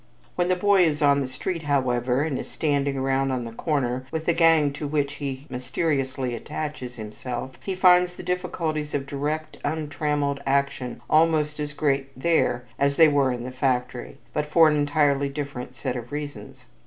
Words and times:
When 0.35 0.47
the 0.47 0.55
boy 0.55 0.83
is 0.85 1.03
on 1.03 1.19
the 1.19 1.27
street, 1.27 1.61
however, 1.61 2.23
and 2.23 2.39
is 2.39 2.49
"standing 2.49 2.97
around 2.97 3.29
on 3.29 3.43
the 3.45 3.51
corner" 3.51 4.07
with 4.11 4.25
the 4.25 4.33
gang 4.33 4.73
to 4.73 4.87
which 4.87 5.13
he 5.21 5.45
mysteriously 5.47 6.33
attaches 6.33 6.95
himself, 6.95 7.51
he 7.63 7.75
finds 7.75 8.15
the 8.15 8.23
difficulties 8.23 8.95
of 8.95 9.05
direct 9.05 9.57
untrammeled 9.63 10.41
action 10.43 11.01
almost 11.07 11.59
as 11.59 11.73
great 11.73 12.19
there 12.19 12.63
as 12.79 12.97
they 12.97 13.09
were 13.09 13.31
in 13.31 13.43
the 13.43 13.51
factory, 13.51 14.17
but 14.33 14.47
for 14.47 14.67
an 14.67 14.75
entirely 14.75 15.29
different 15.29 15.75
set 15.75 15.95
of 15.95 16.11
reasons. 16.11 16.65